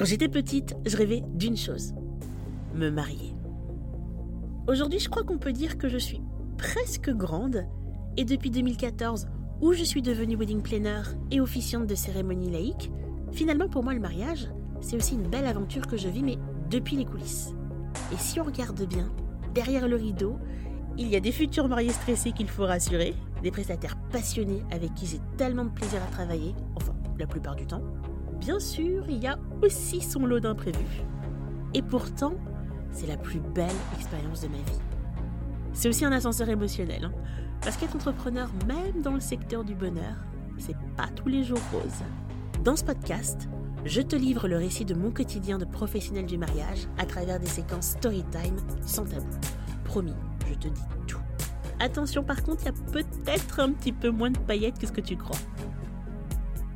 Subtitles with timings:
[0.00, 1.92] Quand j'étais petite, je rêvais d'une chose,
[2.74, 3.34] me marier.
[4.66, 6.22] Aujourd'hui, je crois qu'on peut dire que je suis
[6.56, 7.66] presque grande
[8.16, 9.26] et depuis 2014,
[9.60, 12.90] où je suis devenue wedding planner et officiante de cérémonie laïque,
[13.32, 14.48] finalement pour moi le mariage,
[14.80, 16.38] c'est aussi une belle aventure que je vis mais
[16.70, 17.52] depuis les coulisses.
[18.10, 19.12] Et si on regarde bien,
[19.52, 20.38] derrière le rideau,
[20.96, 25.04] il y a des futurs mariés stressés qu'il faut rassurer, des prestataires passionnés avec qui
[25.04, 27.82] j'ai tellement de plaisir à travailler, enfin la plupart du temps.
[28.38, 31.02] Bien sûr, il y a aussi son lot d'imprévus.
[31.74, 32.34] Et pourtant,
[32.92, 34.80] c'est la plus belle expérience de ma vie.
[35.72, 37.12] C'est aussi un ascenseur émotionnel, hein,
[37.62, 40.16] parce qu'être entrepreneur, même dans le secteur du bonheur,
[40.58, 42.02] c'est pas tous les jours rose.
[42.64, 43.48] Dans ce podcast,
[43.84, 47.46] je te livre le récit de mon quotidien de professionnel du mariage à travers des
[47.46, 49.26] séquences story time sans tabou.
[49.84, 50.14] Promis,
[50.48, 51.20] je te dis tout.
[51.78, 54.92] Attention par contre, il y a peut-être un petit peu moins de paillettes que ce
[54.92, 55.38] que tu crois.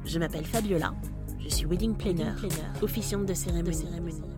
[0.06, 0.95] Je m'appelle Fabiola,
[1.45, 2.33] je suis wedding planner,
[2.83, 3.84] officiante de cérémonie,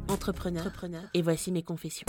[0.09, 2.05] entrepreneur, entrepreneur, et voici mes confessions.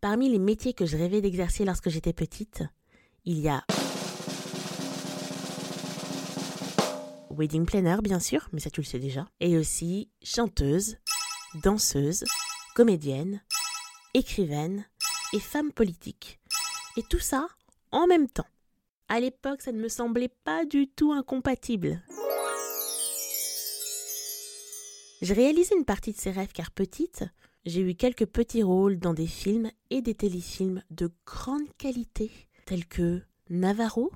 [0.00, 2.62] Parmi les métiers que je rêvais d'exercer lorsque j'étais petite,
[3.24, 3.64] il y a
[7.38, 10.96] wedding planner bien sûr, mais ça tu le sais déjà, et aussi chanteuse,
[11.62, 12.24] danseuse,
[12.74, 13.42] comédienne,
[14.14, 14.84] écrivaine
[15.32, 16.40] et femme politique.
[16.96, 17.46] Et tout ça
[17.92, 18.46] en même temps.
[19.08, 22.02] À l'époque, ça ne me semblait pas du tout incompatible.
[25.22, 27.24] J'ai réalisé une partie de ces rêves car petite,
[27.64, 32.30] j'ai eu quelques petits rôles dans des films et des téléfilms de grande qualité,
[32.66, 34.10] tels que Navarro.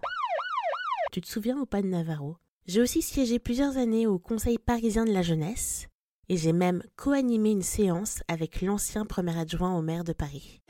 [1.11, 2.37] Tu te souviens ou pas de Navarro?
[2.67, 5.89] J'ai aussi siégé plusieurs années au Conseil parisien de la jeunesse
[6.29, 10.61] et j'ai même co-animé une séance avec l'ancien premier adjoint au maire de Paris.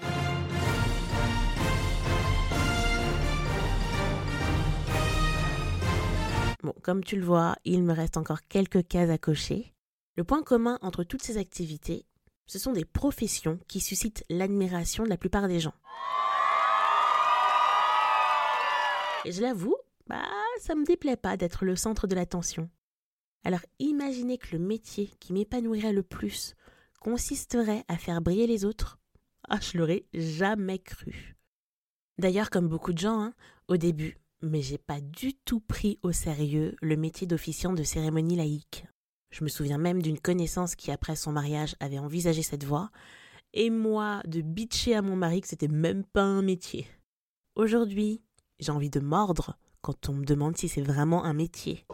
[6.62, 9.74] Bon, comme tu le vois, il me reste encore quelques cases à cocher.
[10.16, 12.06] Le point commun entre toutes ces activités,
[12.46, 15.74] ce sont des professions qui suscitent l'admiration de la plupart des gens.
[19.26, 19.76] Et je l'avoue,
[20.06, 20.24] bah,
[20.60, 22.68] ça me déplaît pas d'être le centre de l'attention.
[23.44, 26.54] Alors imaginez que le métier qui m'épanouirait le plus
[27.00, 28.98] consisterait à faire briller les autres.
[29.48, 31.36] Ah, je l'aurais jamais cru.
[32.18, 33.34] D'ailleurs, comme beaucoup de gens, hein,
[33.68, 38.36] au début, mais j'ai pas du tout pris au sérieux le métier d'officiant de cérémonie
[38.36, 38.86] laïque.
[39.30, 42.90] Je me souviens même d'une connaissance qui, après son mariage, avait envisagé cette voie,
[43.54, 46.86] et moi de bitcher à mon mari que c'était même pas un métier.
[47.54, 48.22] Aujourd'hui,
[48.60, 51.84] j'ai envie de mordre quand on me demande si c'est vraiment un métier.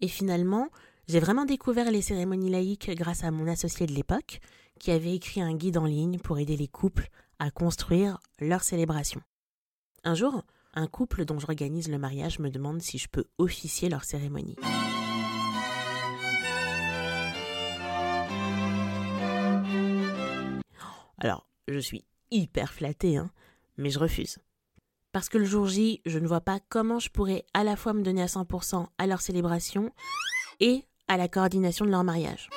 [0.00, 0.68] Et finalement,
[1.08, 4.40] j'ai vraiment découvert les cérémonies laïques grâce à mon associé de l'époque,
[4.78, 7.08] qui avait écrit un guide en ligne pour aider les couples
[7.38, 9.22] à construire leur célébration.
[10.04, 10.42] Un jour,
[10.74, 14.56] un couple dont j'organise le mariage me demande si je peux officier leur cérémonie.
[21.18, 23.30] Alors, je suis hyper flattée, hein,
[23.76, 24.38] mais je refuse.
[25.12, 27.92] Parce que le jour J, je ne vois pas comment je pourrais à la fois
[27.92, 29.92] me donner à 100% à leur célébration
[30.58, 32.48] et à la coordination de leur mariage.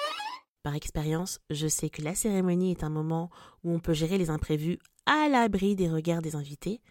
[0.64, 3.30] Par expérience, je sais que la cérémonie est un moment
[3.64, 6.82] où on peut gérer les imprévus à l'abri des regards des invités.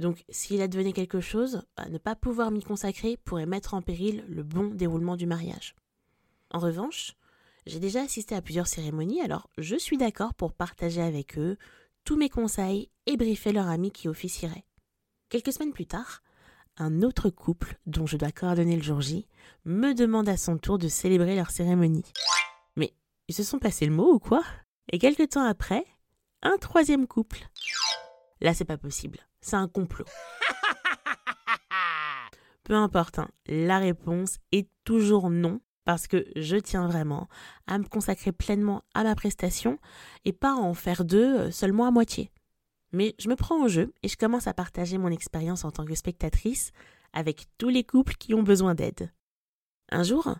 [0.00, 4.24] Donc, s'il advenait quelque chose, bah, ne pas pouvoir m'y consacrer pourrait mettre en péril
[4.28, 5.76] le bon déroulement du mariage.
[6.50, 7.14] En revanche,
[7.64, 11.56] j'ai déjà assisté à plusieurs cérémonies, alors je suis d'accord pour partager avec eux
[12.04, 14.64] tous mes conseils et briefer leur ami qui officierait.
[15.28, 16.22] Quelques semaines plus tard,
[16.76, 19.26] un autre couple, dont je dois coordonner le jour J,
[19.64, 22.04] me demande à son tour de célébrer leur cérémonie.
[22.76, 22.94] Mais
[23.26, 24.44] ils se sont passés le mot ou quoi?
[24.92, 25.84] Et quelques temps après,
[26.42, 27.48] un troisième couple.
[28.40, 29.18] Là, c'est pas possible.
[29.40, 30.04] C'est un complot.
[32.62, 37.28] Peu importe, hein, la réponse est toujours non parce que je tiens vraiment
[37.66, 39.80] à me consacrer pleinement à ma prestation
[40.24, 42.30] et pas à en faire deux euh, seulement à moitié.
[42.96, 45.84] Mais je me prends au jeu et je commence à partager mon expérience en tant
[45.84, 46.72] que spectatrice
[47.12, 49.12] avec tous les couples qui ont besoin d'aide.
[49.90, 50.34] Un jour,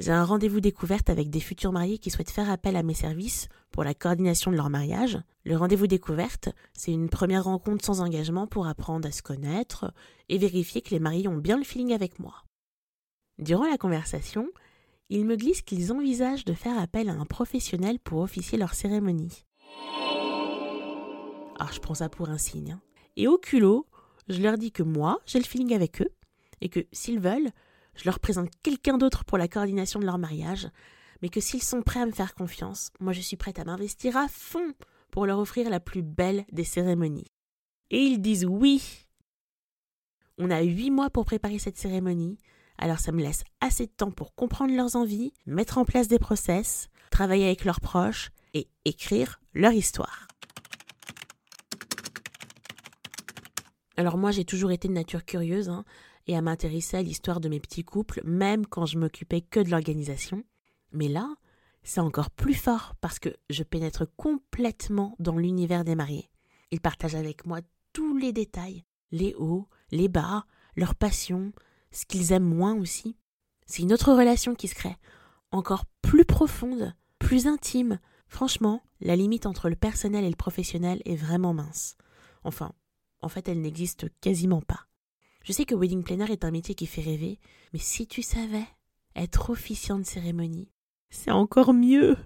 [0.00, 3.46] j'ai un rendez-vous découverte avec des futurs mariés qui souhaitent faire appel à mes services
[3.70, 5.20] pour la coordination de leur mariage.
[5.44, 9.94] Le rendez-vous découverte, c'est une première rencontre sans engagement pour apprendre à se connaître
[10.28, 12.42] et vérifier que les mariés ont bien le feeling avec moi.
[13.38, 14.48] Durant la conversation,
[15.10, 19.44] ils me glissent qu'ils envisagent de faire appel à un professionnel pour officier leur cérémonie.
[21.60, 22.72] Alors je prends ça pour un signe.
[22.72, 22.80] Hein.
[23.16, 23.86] Et au culot,
[24.28, 26.10] je leur dis que moi, j'ai le feeling avec eux,
[26.62, 27.50] et que s'ils veulent,
[27.96, 30.68] je leur présente quelqu'un d'autre pour la coordination de leur mariage,
[31.20, 34.16] mais que s'ils sont prêts à me faire confiance, moi je suis prête à m'investir
[34.16, 34.72] à fond
[35.10, 37.30] pour leur offrir la plus belle des cérémonies.
[37.90, 39.06] Et ils disent oui.
[40.38, 42.38] On a huit mois pour préparer cette cérémonie,
[42.78, 46.18] alors ça me laisse assez de temps pour comprendre leurs envies, mettre en place des
[46.18, 50.26] process, travailler avec leurs proches et écrire leur histoire.
[54.00, 55.84] Alors moi j'ai toujours été de nature curieuse hein,
[56.26, 59.68] et à m'intéresser à l'histoire de mes petits couples, même quand je m'occupais que de
[59.68, 60.42] l'organisation.
[60.90, 61.28] Mais là,
[61.82, 66.30] c'est encore plus fort parce que je pénètre complètement dans l'univers des mariés.
[66.70, 67.60] Ils partagent avec moi
[67.92, 70.46] tous les détails, les hauts, les bas,
[70.76, 71.52] leurs passions,
[71.90, 73.18] ce qu'ils aiment moins aussi.
[73.66, 74.96] C'est une autre relation qui se crée,
[75.50, 77.98] encore plus profonde, plus intime.
[78.28, 81.98] Franchement, la limite entre le personnel et le professionnel est vraiment mince.
[82.44, 82.72] Enfin,
[83.22, 84.86] en fait, elle n'existe quasiment pas.
[85.44, 87.38] Je sais que wedding planner est un métier qui fait rêver,
[87.72, 88.66] mais si tu savais
[89.16, 90.70] être officiant de cérémonie,
[91.08, 92.16] c'est encore mieux.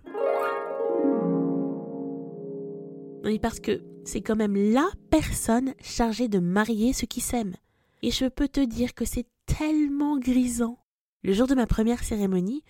[3.25, 7.57] Oui, parce que c'est quand même la personne chargée de marier ceux qui s'aiment.
[8.03, 10.79] Et je peux te dire que c'est tellement grisant.
[11.23, 12.63] Le jour de ma première cérémonie,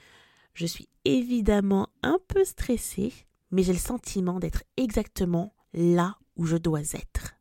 [0.55, 3.13] je suis évidemment un peu stressée,
[3.51, 7.34] mais j'ai le sentiment d'être exactement là où je dois être.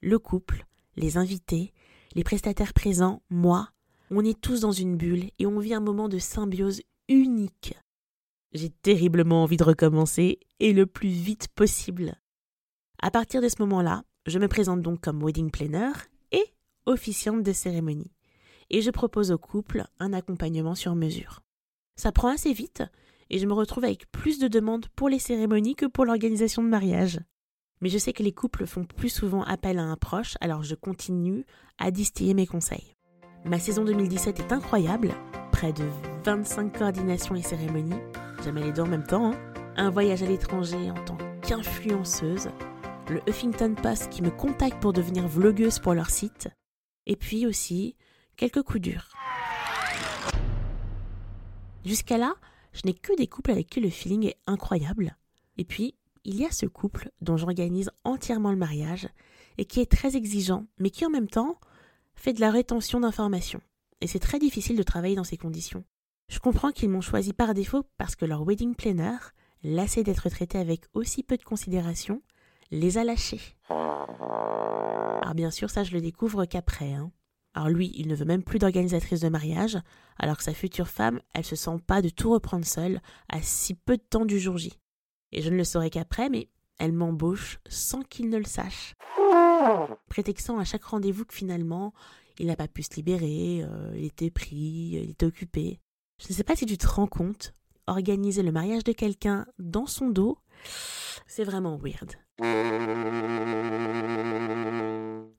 [0.00, 0.66] Le couple,
[0.96, 1.72] les invités,
[2.14, 3.68] les prestataires présents, moi,
[4.10, 7.74] on est tous dans une bulle et on vit un moment de symbiose unique.
[8.52, 12.14] J'ai terriblement envie de recommencer et le plus vite possible.
[13.00, 15.92] À partir de ce moment-là, je me présente donc comme wedding planner
[16.32, 16.44] et
[16.86, 18.10] officiante de cérémonie.
[18.70, 21.40] Et je propose au couple un accompagnement sur mesure.
[21.96, 22.82] Ça prend assez vite
[23.28, 26.68] et je me retrouve avec plus de demandes pour les cérémonies que pour l'organisation de
[26.68, 27.20] mariage.
[27.80, 30.74] Mais je sais que les couples font plus souvent appel à un proche, alors je
[30.74, 31.46] continue
[31.78, 32.94] à distiller mes conseils.
[33.44, 35.14] Ma saison 2017 est incroyable,
[35.50, 35.84] près de
[36.24, 38.00] 25 coordinations et cérémonies,
[38.44, 39.38] jamais les deux en même temps, hein.
[39.76, 42.50] un voyage à l'étranger en tant qu'influenceuse,
[43.08, 46.48] le Huffington Post qui me contacte pour devenir vlogueuse pour leur site,
[47.06, 47.96] et puis aussi
[48.36, 49.08] quelques coups durs.
[51.86, 52.34] Jusqu'à là,
[52.72, 55.16] je n'ai que des couples avec qui le feeling est incroyable.
[55.56, 55.94] Et puis,
[56.24, 59.08] il y a ce couple dont j'organise entièrement le mariage
[59.58, 61.58] et qui est très exigeant, mais qui en même temps
[62.14, 63.60] fait de la rétention d'informations.
[64.00, 65.84] Et c'est très difficile de travailler dans ces conditions.
[66.28, 69.16] Je comprends qu'ils m'ont choisi par défaut parce que leur wedding planner,
[69.62, 72.22] lassé d'être traité avec aussi peu de considération,
[72.70, 73.56] les a lâchés.
[73.68, 76.92] Alors bien sûr, ça je le découvre qu'après.
[76.92, 77.10] Hein.
[77.54, 79.78] Alors lui, il ne veut même plus d'organisatrice de mariage,
[80.18, 83.74] alors que sa future femme, elle se sent pas de tout reprendre seule à si
[83.74, 84.79] peu de temps du jour J.
[85.32, 86.48] Et je ne le saurai qu'après, mais
[86.78, 88.94] elle m'embauche sans qu'il ne le sache.
[90.08, 91.92] Prétextant à chaque rendez-vous que finalement,
[92.38, 94.56] il n'a pas pu se libérer, euh, il était pris,
[94.94, 95.80] il était occupé.
[96.18, 97.54] Je ne sais pas si tu te rends compte,
[97.86, 100.38] organiser le mariage de quelqu'un dans son dos,
[101.26, 102.12] c'est vraiment weird.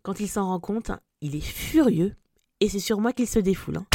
[0.03, 0.91] Quand il s'en rend compte,
[1.21, 2.15] il est furieux
[2.59, 3.77] et c'est sur moi qu'il se défoule.
[3.77, 3.85] Hein.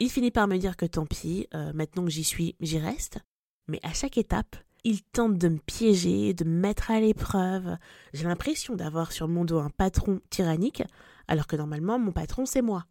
[0.00, 3.18] Il finit par me dire que tant pis, euh, maintenant que j'y suis, j'y reste.
[3.66, 7.76] Mais à chaque étape, il tente de me piéger, de me mettre à l'épreuve.
[8.12, 10.82] J'ai l'impression d'avoir sur mon dos un patron tyrannique,
[11.26, 12.84] alors que normalement mon patron c'est moi.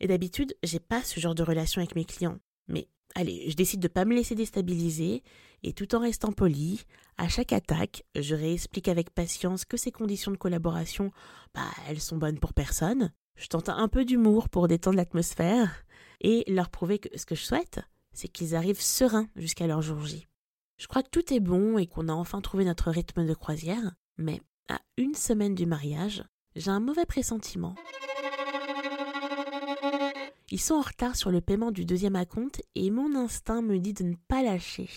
[0.00, 2.38] Et d'habitude, j'ai pas ce genre de relation avec mes clients.
[2.68, 5.22] Mais allez, je décide de pas me laisser déstabiliser
[5.62, 6.82] et tout en restant poli,
[7.18, 11.12] à chaque attaque, je réexplique avec patience que ces conditions de collaboration,
[11.54, 13.12] bah, elles sont bonnes pour personne.
[13.36, 15.84] Je tente un peu d'humour pour détendre l'atmosphère
[16.20, 17.80] et leur prouver que ce que je souhaite,
[18.12, 20.26] c'est qu'ils arrivent sereins jusqu'à leur jour J.
[20.76, 23.92] Je crois que tout est bon et qu'on a enfin trouvé notre rythme de croisière,
[24.16, 26.24] mais à une semaine du mariage,
[26.56, 27.74] j'ai un mauvais pressentiment.
[30.50, 33.94] Ils sont en retard sur le paiement du deuxième acompte et mon instinct me dit
[33.94, 34.88] de ne pas lâcher.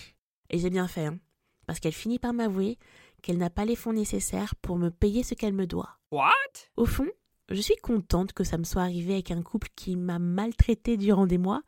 [0.50, 1.20] Et j'ai bien fait, hein,
[1.66, 2.78] parce qu'elle finit par m'avouer
[3.22, 5.98] qu'elle n'a pas les fonds nécessaires pour me payer ce qu'elle me doit.
[6.12, 6.32] What?
[6.78, 7.10] Au fond,
[7.50, 11.28] je suis contente que ça me soit arrivé avec un couple qui m'a maltraité durant
[11.28, 11.62] des mois,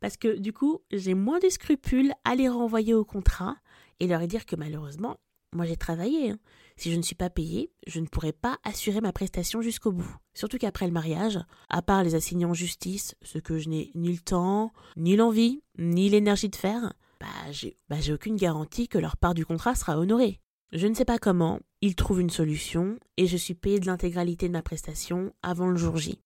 [0.00, 3.56] parce que du coup, j'ai moins de scrupules à les renvoyer au contrat
[4.00, 5.16] et leur dire que malheureusement,
[5.54, 6.30] moi j'ai travaillé.
[6.30, 6.38] Hein.
[6.76, 10.16] Si je ne suis pas payée, je ne pourrai pas assurer ma prestation jusqu'au bout.
[10.34, 14.12] Surtout qu'après le mariage, à part les assigner en justice, ce que je n'ai ni
[14.12, 19.16] le temps, ni l'envie, ni l'énergie de faire, bah j'ai bah, aucune garantie que leur
[19.16, 20.40] part du contrat sera honorée.
[20.72, 24.48] Je ne sais pas comment, ils trouvent une solution et je suis payée de l'intégralité
[24.48, 26.18] de ma prestation avant le jour J.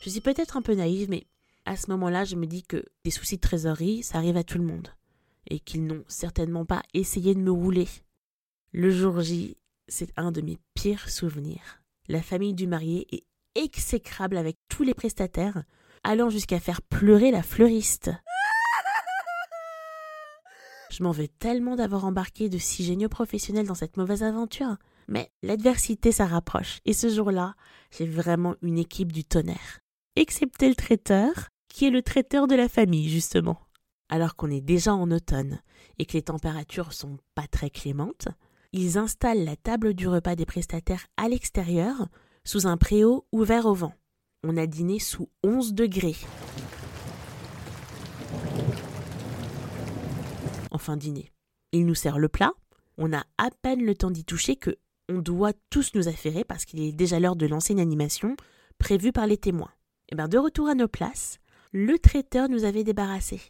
[0.00, 1.26] Je suis peut-être un peu naïve, mais
[1.66, 4.56] à ce moment-là, je me dis que des soucis de trésorerie, ça arrive à tout
[4.56, 4.88] le monde
[5.50, 7.86] et qu'ils n'ont certainement pas essayé de me rouler.
[8.72, 11.82] Le jour J, c'est un de mes pires souvenirs.
[12.08, 13.26] La famille du marié est
[13.62, 15.64] exécrable avec tous les prestataires,
[16.02, 18.10] allant jusqu'à faire pleurer la fleuriste.
[20.96, 24.76] Je m'en veux tellement d'avoir embarqué de si géniaux professionnels dans cette mauvaise aventure.
[25.08, 26.78] Mais l'adversité, ça rapproche.
[26.86, 27.54] Et ce jour-là,
[27.90, 29.80] j'ai vraiment une équipe du tonnerre.
[30.14, 33.58] Excepté le traiteur, qui est le traiteur de la famille, justement.
[34.08, 35.60] Alors qu'on est déjà en automne
[35.98, 38.28] et que les températures sont pas très clémentes,
[38.72, 42.08] ils installent la table du repas des prestataires à l'extérieur,
[42.44, 43.92] sous un préau ouvert au vent.
[44.44, 46.16] On a dîné sous 11 degrés.
[50.70, 51.30] Enfin dîner.
[51.72, 52.52] Il nous sert le plat,
[52.98, 54.76] on a à peine le temps d'y toucher que
[55.08, 58.36] on doit tous nous affairer parce qu'il est déjà l'heure de lancer une animation
[58.78, 59.70] prévue par les témoins.
[60.08, 61.38] Et eh bien de retour à nos places,
[61.72, 63.40] le traiteur nous avait débarrassés.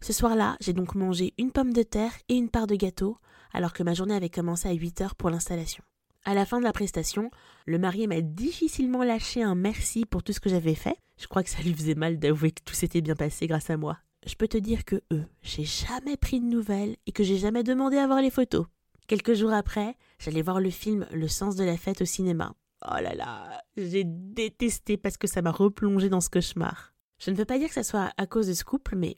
[0.00, 3.18] Ce soir-là, j'ai donc mangé une pomme de terre et une part de gâteau,
[3.52, 5.82] alors que ma journée avait commencé à 8 heures pour l'installation.
[6.24, 7.30] À la fin de la prestation,
[7.66, 10.96] le marié m'a difficilement lâché un merci pour tout ce que j'avais fait.
[11.18, 13.76] Je crois que ça lui faisait mal d'avouer que tout s'était bien passé grâce à
[13.76, 13.98] moi.
[14.26, 17.62] Je peux te dire que eux, j'ai jamais pris de nouvelles et que j'ai jamais
[17.62, 18.66] demandé à voir les photos.
[19.06, 22.54] Quelques jours après, j'allais voir le film Le sens de la fête au cinéma.
[22.86, 26.94] Oh là là, j'ai détesté parce que ça m'a replongé dans ce cauchemar.
[27.18, 29.16] Je ne veux pas dire que ça soit à cause de ce couple, mais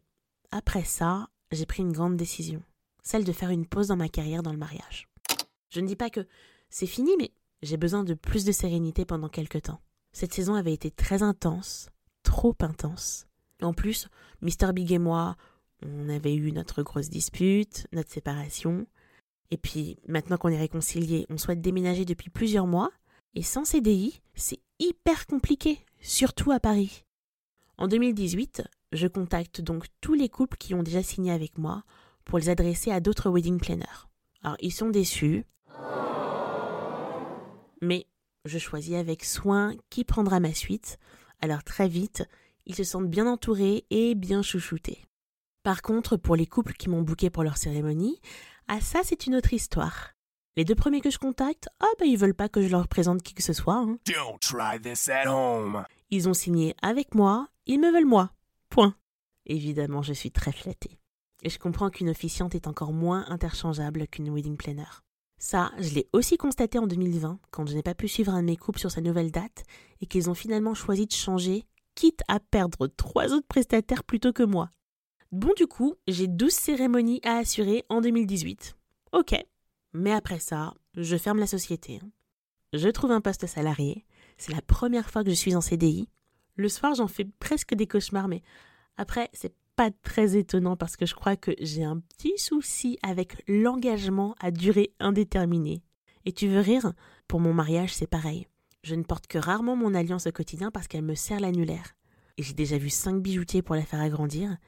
[0.50, 2.62] après ça, j'ai pris une grande décision,
[3.02, 5.08] celle de faire une pause dans ma carrière dans le mariage.
[5.70, 6.26] Je ne dis pas que
[6.68, 7.32] c'est fini, mais
[7.62, 9.80] j'ai besoin de plus de sérénité pendant quelques temps.
[10.12, 11.90] Cette saison avait été très intense,
[12.22, 13.26] trop intense.
[13.62, 14.08] En plus,
[14.42, 14.72] Mr.
[14.72, 15.36] Big et moi,
[15.82, 18.86] on avait eu notre grosse dispute, notre séparation.
[19.50, 22.90] Et puis, maintenant qu'on est réconciliés, on souhaite déménager depuis plusieurs mois.
[23.34, 27.04] Et sans CDI, c'est hyper compliqué, surtout à Paris.
[27.78, 31.84] En 2018, je contacte donc tous les couples qui ont déjà signé avec moi
[32.24, 34.08] pour les adresser à d'autres wedding planners.
[34.42, 35.44] Alors, ils sont déçus.
[37.82, 38.06] Mais
[38.44, 40.98] je choisis avec soin qui prendra ma suite.
[41.42, 42.24] Alors, très vite,
[42.66, 45.06] ils se sentent bien entourés et bien chouchoutés.
[45.62, 48.20] Par contre, pour les couples qui m'ont booké pour leur cérémonie,
[48.68, 50.12] ah ça c'est une autre histoire.
[50.56, 53.22] Les deux premiers que je contacte, ah bah ils veulent pas que je leur présente
[53.22, 53.76] qui que ce soit.
[53.76, 53.98] Hein.
[54.06, 55.84] Don't try this at home.
[56.10, 58.30] Ils ont signé avec moi, ils me veulent moi.
[58.70, 58.94] Point.
[59.44, 60.98] Évidemment, je suis très flattée.
[61.42, 65.02] Et je comprends qu'une officiante est encore moins interchangeable qu'une wedding planner.
[65.38, 68.46] Ça, je l'ai aussi constaté en 2020, quand je n'ai pas pu suivre un de
[68.46, 69.64] mes couples sur sa nouvelle date,
[70.00, 74.44] et qu'ils ont finalement choisi de changer, quitte à perdre trois autres prestataires plutôt que
[74.44, 74.70] moi.
[75.32, 78.76] Bon, du coup, j'ai 12 cérémonies à assurer en 2018.
[79.12, 79.34] Ok.
[79.92, 82.00] Mais après ça, je ferme la société.
[82.72, 84.04] Je trouve un poste salarié.
[84.36, 86.08] C'est la première fois que je suis en CDI.
[86.54, 88.42] Le soir, j'en fais presque des cauchemars, mais
[88.96, 93.42] après, c'est pas très étonnant parce que je crois que j'ai un petit souci avec
[93.48, 95.82] l'engagement à durée indéterminée.
[96.24, 96.92] Et tu veux rire?
[97.28, 98.46] Pour mon mariage, c'est pareil.
[98.86, 101.96] Je ne porte que rarement mon alliance au quotidien parce qu'elle me sert l'annulaire.
[102.36, 104.58] Et j'ai déjà vu cinq bijoutiers pour la faire agrandir.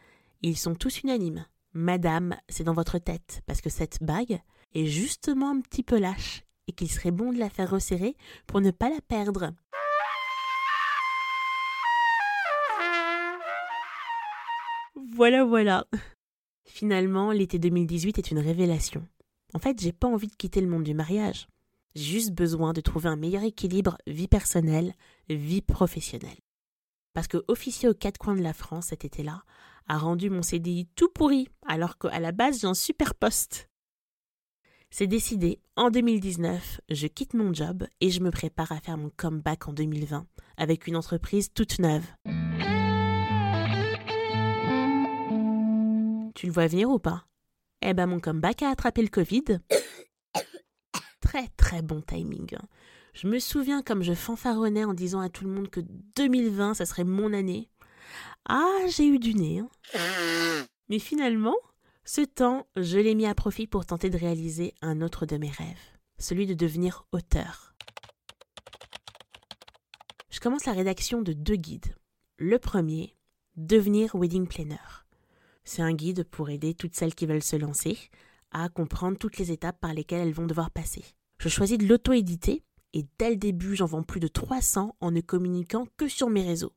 [0.42, 1.46] ils sont tous unanimes.
[1.72, 4.40] Madame, c'est dans votre tête, parce que cette bague
[4.74, 8.16] est justement un petit peu lâche, et qu'il serait bon de la faire resserrer
[8.48, 9.52] pour ne pas la perdre.
[15.14, 15.86] Voilà, voilà.
[16.64, 19.06] Finalement, l'été 2018 est une révélation.
[19.54, 21.46] En fait, j'ai pas envie de quitter le monde du mariage.
[21.94, 24.94] Juste besoin de trouver un meilleur équilibre vie personnelle,
[25.28, 26.38] vie professionnelle.
[27.14, 29.42] Parce que officier aux quatre coins de la France cet été-là
[29.88, 33.68] a rendu mon CDI tout pourri, alors qu'à la base j'ai un super poste.
[34.90, 39.10] C'est décidé, en 2019, je quitte mon job et je me prépare à faire mon
[39.10, 40.26] comeback en 2020
[40.56, 42.06] avec une entreprise toute neuve.
[46.34, 47.26] Tu le vois venir ou pas?
[47.82, 49.58] Eh ben mon comeback a attrapé le Covid
[51.28, 52.56] très très bon timing.
[53.12, 55.80] Je me souviens comme je fanfaronnais en disant à tout le monde que
[56.16, 57.68] 2020, ça serait mon année.
[58.48, 59.58] Ah, j'ai eu du nez.
[59.58, 59.68] Hein.
[60.88, 61.56] Mais finalement,
[62.06, 65.50] ce temps, je l'ai mis à profit pour tenter de réaliser un autre de mes
[65.50, 67.74] rêves, celui de devenir auteur.
[70.30, 71.94] Je commence la rédaction de deux guides.
[72.38, 73.14] Le premier,
[73.56, 75.04] Devenir Wedding Planner.
[75.64, 77.98] C'est un guide pour aider toutes celles qui veulent se lancer
[78.50, 81.04] à comprendre toutes les étapes par lesquelles elles vont devoir passer.
[81.38, 82.64] Je choisis de l'auto-éditer
[82.94, 86.42] et dès le début, j'en vends plus de 300 en ne communiquant que sur mes
[86.42, 86.72] réseaux.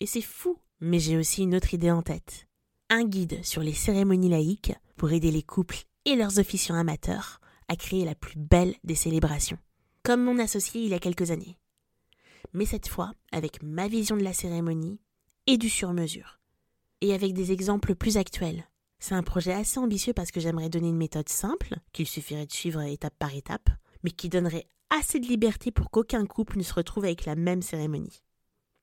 [0.00, 2.46] Et c'est fou, mais j'ai aussi une autre idée en tête.
[2.90, 7.76] Un guide sur les cérémonies laïques pour aider les couples et leurs officiants amateurs à
[7.76, 9.58] créer la plus belle des célébrations,
[10.02, 11.56] comme mon associé il y a quelques années.
[12.52, 15.00] Mais cette fois avec ma vision de la cérémonie
[15.46, 16.38] et du sur-mesure,
[17.00, 18.68] et avec des exemples plus actuels,
[19.04, 22.52] c'est un projet assez ambitieux parce que j'aimerais donner une méthode simple, qu'il suffirait de
[22.52, 23.68] suivre étape par étape,
[24.02, 27.60] mais qui donnerait assez de liberté pour qu'aucun couple ne se retrouve avec la même
[27.60, 28.22] cérémonie.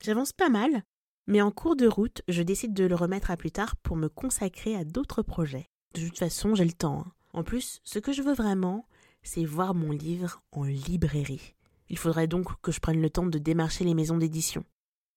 [0.04, 0.84] J'avance pas mal,
[1.28, 4.10] Mais en cours de route, je décide de le remettre à plus tard pour me
[4.10, 5.70] consacrer à d'autres projets.
[5.94, 7.00] De toute façon, j'ai le temps.
[7.00, 7.12] Hein.
[7.34, 8.88] En plus, ce que je veux vraiment,
[9.24, 11.56] c'est voir mon livre en librairie.
[11.90, 14.66] Il faudrait donc que je prenne le temps de démarcher les maisons d'édition.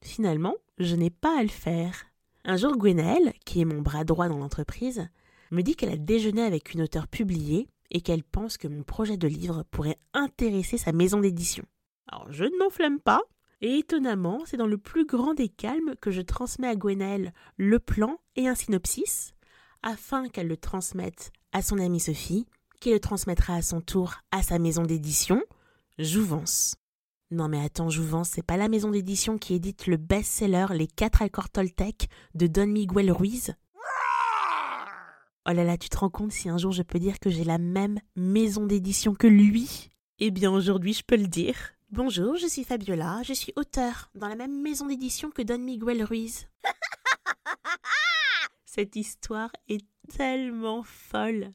[0.03, 2.05] Finalement, je n'ai pas à le faire.
[2.47, 5.09] Un jour, Gwenaëlle, qui est mon bras droit dans l'entreprise,
[5.51, 9.17] me dit qu'elle a déjeuné avec une auteure publiée et qu'elle pense que mon projet
[9.17, 11.65] de livre pourrait intéresser sa maison d'édition.
[12.07, 13.23] Alors je ne m'enflamme pas,
[13.63, 17.79] et étonnamment, c'est dans le plus grand des calmes que je transmets à Gwenaëlle le
[17.79, 19.33] plan et un synopsis,
[19.83, 22.47] afin qu'elle le transmette à son amie Sophie,
[22.79, 25.43] qui le transmettra à son tour à sa maison d'édition,
[25.99, 26.75] Jouvence.
[27.35, 31.21] Non mais attends, Jouvence, c'est pas la maison d'édition qui édite le best-seller Les 4
[31.21, 33.57] accords Toltec de Don Miguel Ruiz?
[35.45, 37.43] Oh là là, tu te rends compte si un jour je peux dire que j'ai
[37.43, 39.91] la même maison d'édition que lui?
[40.21, 41.57] Eh bien aujourd'hui je peux le dire.
[41.91, 46.05] Bonjour, je suis Fabiola, je suis auteur dans la même maison d'édition que Don Miguel
[46.05, 46.47] Ruiz.
[48.65, 49.85] Cette histoire est
[50.17, 51.51] tellement folle.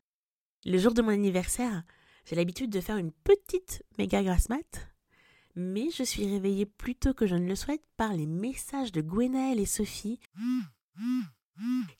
[0.66, 1.84] Le jour de mon anniversaire,
[2.26, 4.89] j'ai l'habitude de faire une petite méga grasse mat,
[5.60, 9.02] mais je suis réveillée plus tôt que je ne le souhaite par les messages de
[9.02, 10.20] Gwenaëlle et Sophie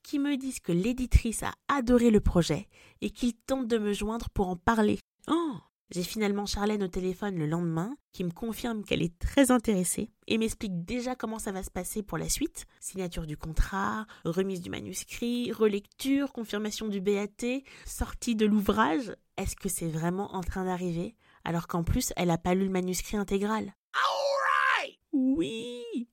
[0.02, 2.68] qui me disent que l'éditrice a adoré le projet
[3.02, 4.98] et qu'ils tentent de me joindre pour en parler.
[5.28, 5.58] Oh
[5.92, 10.38] j'ai finalement Charlène au téléphone le lendemain qui me confirme qu'elle est très intéressée et
[10.38, 12.68] m'explique déjà comment ça va se passer pour la suite.
[12.80, 19.16] Signature du contrat, remise du manuscrit, relecture, confirmation du BAT, sortie de l'ouvrage.
[19.40, 21.16] Est-ce que c'est vraiment en train d'arriver
[21.46, 23.74] alors qu'en plus elle n'a pas lu le manuscrit intégral?
[25.14, 26.10] Oui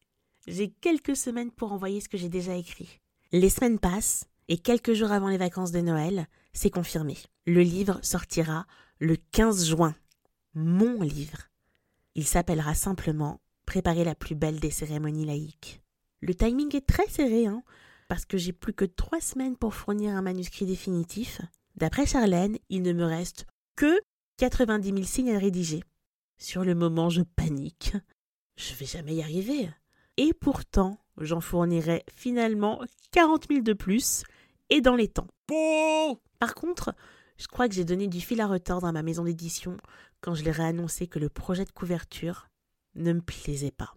[0.46, 3.00] J'ai quelques semaines pour envoyer ce que j'ai déjà écrit.
[3.32, 7.16] Les semaines passent et quelques jours avant les vacances de Noël, c'est confirmé.
[7.46, 8.64] Le livre sortira
[9.00, 9.96] le 15 juin.
[10.54, 11.48] Mon livre.
[12.14, 15.82] Il s'appellera simplement Préparer la plus belle des cérémonies laïques.
[16.20, 17.64] Le timing est très serré, hein,
[18.06, 21.40] parce que j'ai plus que trois semaines pour fournir un manuscrit définitif.
[21.76, 24.00] D'après Charlène, il ne me reste que
[24.38, 25.82] 90 000 signes à rédiger.
[26.38, 27.94] Sur le moment, je panique.
[28.56, 29.68] Je vais jamais y arriver.
[30.16, 32.80] Et pourtant, j'en fournirai finalement
[33.12, 34.22] 40 000 de plus,
[34.70, 35.28] et dans les temps.
[36.38, 36.94] Par contre,
[37.38, 39.76] je crois que j'ai donné du fil à retordre à ma maison d'édition
[40.20, 42.48] quand je leur ai annoncé que le projet de couverture
[42.94, 43.94] ne me plaisait pas.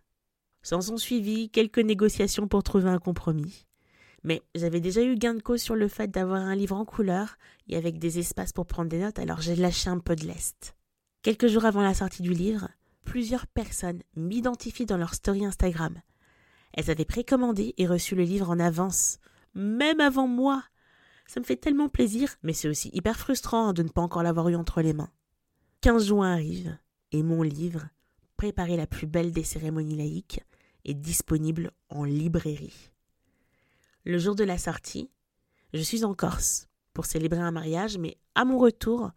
[0.61, 3.65] S'en sont suivies quelques négociations pour trouver un compromis.
[4.23, 7.37] Mais j'avais déjà eu gain de cause sur le fait d'avoir un livre en couleur
[7.67, 10.75] et avec des espaces pour prendre des notes, alors j'ai lâché un peu de lest.
[11.21, 12.69] Quelques jours avant la sortie du livre,
[13.05, 16.01] plusieurs personnes m'identifient dans leur story Instagram.
[16.73, 19.19] Elles avaient précommandé et reçu le livre en avance,
[19.55, 20.63] même avant moi,
[21.25, 24.49] ça me fait tellement plaisir, mais c'est aussi hyper frustrant de ne pas encore l'avoir
[24.49, 25.11] eu entre les mains.
[25.81, 26.77] 15 juin arrive,
[27.11, 27.89] et mon livre,
[28.39, 30.39] Préparer la plus belle des cérémonies laïques,
[30.85, 32.89] est disponible en librairie.
[34.05, 35.09] Le jour de la sortie,
[35.73, 39.11] je suis en Corse pour célébrer un mariage, mais à mon retour,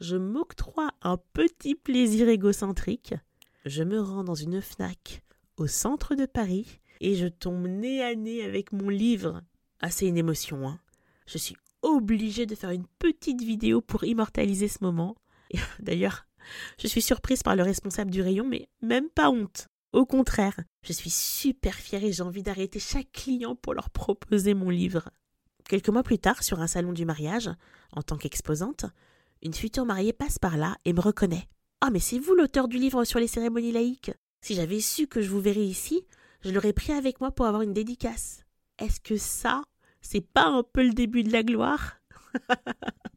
[0.00, 3.14] je m'octroie un petit plaisir égocentrique.
[3.66, 5.22] Je me rends dans une FNAC
[5.56, 9.42] au centre de Paris et je tombe nez à nez avec mon livre.
[9.80, 10.80] Ah, c'est une émotion, hein
[11.26, 15.16] je suis obligée de faire une petite vidéo pour immortaliser ce moment.
[15.80, 16.26] D'ailleurs,
[16.78, 19.68] je suis surprise par le responsable du rayon, mais même pas honte.
[19.92, 24.54] Au contraire, je suis super fière et j'ai envie d'arrêter chaque client pour leur proposer
[24.54, 25.10] mon livre.
[25.68, 27.50] Quelques mois plus tard, sur un salon du mariage,
[27.92, 28.86] en tant qu'exposante,
[29.42, 31.46] une future mariée passe par là et me reconnaît.
[31.82, 34.12] Ah, mais c'est vous l'auteur du livre sur les cérémonies laïques?
[34.40, 36.06] Si j'avais su que je vous verrais ici,
[36.40, 38.44] je l'aurais pris avec moi pour avoir une dédicace.
[38.78, 39.62] Est-ce que ça,
[40.00, 41.98] c'est pas un peu le début de la gloire?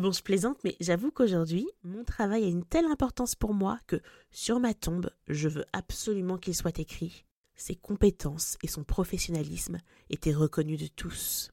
[0.00, 4.00] Bon, je plaisante, mais j'avoue qu'aujourd'hui, mon travail a une telle importance pour moi que,
[4.30, 7.26] sur ma tombe, je veux absolument qu'il soit écrit.
[7.54, 9.76] Ses compétences et son professionnalisme
[10.08, 11.50] étaient reconnus de tous.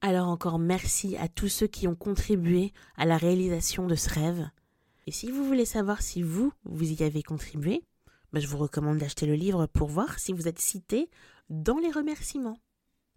[0.00, 4.50] Alors encore merci à tous ceux qui ont contribué à la réalisation de ce rêve.
[5.06, 7.84] Et si vous voulez savoir si vous, vous y avez contribué,
[8.32, 11.08] ben, je vous recommande d'acheter le livre pour voir si vous êtes cité
[11.50, 12.58] dans les remerciements.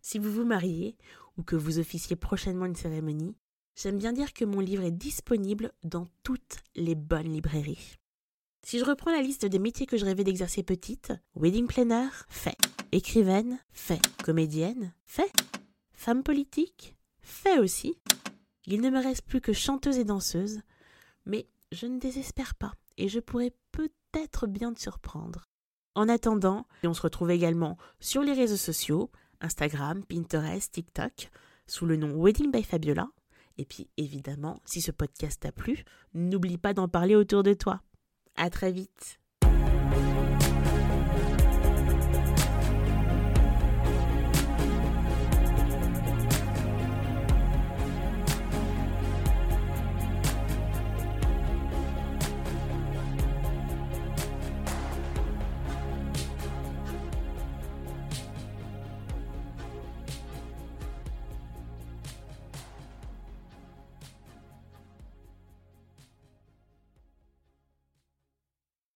[0.03, 0.95] Si vous vous mariez
[1.37, 3.35] ou que vous officiez prochainement une cérémonie,
[3.81, 7.95] j'aime bien dire que mon livre est disponible dans toutes les bonnes librairies.
[8.65, 12.57] Si je reprends la liste des métiers que je rêvais d'exercer petite, wedding planner, fait.
[12.91, 14.01] Écrivaine, fait.
[14.23, 15.31] Comédienne, fait.
[15.93, 17.95] Femme politique, fait aussi.
[18.65, 20.61] Il ne me reste plus que chanteuse et danseuse,
[21.25, 25.45] mais je ne désespère pas et je pourrais peut-être bien te surprendre.
[25.95, 31.31] En attendant, on se retrouve également sur les réseaux sociaux, Instagram, Pinterest, TikTok,
[31.65, 33.09] sous le nom Wedding by Fabiola.
[33.59, 37.81] Et puis évidemment, si ce podcast t'a plu, n'oublie pas d'en parler autour de toi.
[38.37, 39.19] À très vite.